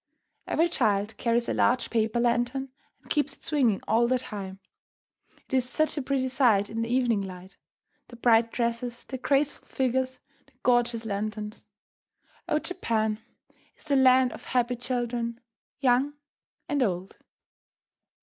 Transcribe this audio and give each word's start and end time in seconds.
Every 0.47 0.67
child 0.67 1.15
carries 1.17 1.47
a 1.47 1.53
large 1.53 1.91
paper 1.91 2.19
lantern 2.19 2.69
and 3.03 3.11
keeps 3.11 3.33
it 3.35 3.43
swinging 3.43 3.81
all 3.87 4.07
the 4.07 4.17
time. 4.17 4.59
It 5.47 5.53
is 5.53 5.69
such 5.69 5.95
a 5.95 6.01
pretty 6.01 6.27
sight 6.27 6.71
in 6.71 6.81
the 6.81 6.89
evening 6.89 7.21
light, 7.21 7.59
the 8.07 8.15
bright 8.15 8.51
dresses, 8.51 9.05
the 9.05 9.19
graceful 9.19 9.67
figures, 9.67 10.17
the 10.47 10.53
gorgeous 10.63 11.05
lanterns. 11.05 11.67
Oh, 12.49 12.57
Japan 12.57 13.19
is 13.77 13.83
the 13.83 13.95
land 13.95 14.31
of 14.33 14.45
happy 14.45 14.75
children, 14.75 15.39
young 15.81 16.15
and 16.67 16.81
old. 16.81 17.17